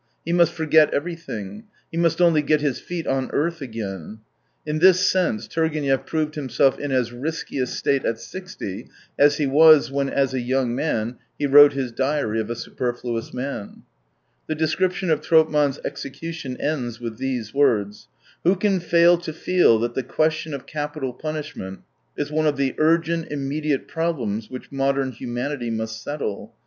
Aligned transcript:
He 0.25 0.33
must 0.33 0.51
forget 0.53 0.91
everything, 0.95 1.65
he 1.91 1.95
must 1.95 2.19
only 2.19 2.41
get 2.41 2.59
his 2.59 2.79
feet 2.79 3.05
on 3.05 3.29
earth 3.29 3.61
again. 3.61 4.21
In 4.65 4.79
this 4.79 5.07
sense 5.07 5.47
Turgenev 5.47 6.07
proved 6.07 6.33
himself 6.33 6.79
in 6.79 6.91
as 6.91 7.13
risky 7.13 7.59
a 7.59 7.67
state 7.67 8.03
at 8.03 8.17
sixty 8.19 8.87
as 9.19 9.37
he 9.37 9.45
was 9.45 9.91
when, 9.91 10.09
as 10.09 10.33
a 10.33 10.39
young 10.39 10.73
man, 10.73 11.17
he 11.37 11.45
wrote 11.45 11.73
his 11.73 11.91
Diary 11.91 12.39
of 12.41 12.49
a 12.49 12.55
Superfluous 12.55 13.31
Man. 13.31 13.83
The 14.47 14.55
description 14.55 15.11
of 15.11 15.21
Tropman's 15.21 15.79
execution 15.85 16.57
ends 16.59 16.99
with 16.99 17.19
these 17.19 17.53
words:" 17.53 18.07
Who 18.43 18.55
can 18.55 18.79
fail 18.79 19.19
to 19.19 19.31
feel 19.31 19.77
that 19.81 19.93
the 19.93 20.01
question 20.01 20.55
of 20.55 20.65
capital 20.65 21.13
punishment 21.13 21.81
is 22.17 22.31
one 22.31 22.47
of 22.47 22.57
the 22.57 22.73
urgent, 22.79 23.27
immediate 23.31 23.87
problems 23.87 24.49
which 24.49 24.71
modern 24.71 25.11
humanity 25.11 25.69
must 25.69 26.01
settle? 26.01 26.55